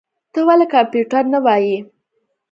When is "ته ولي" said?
0.33-0.65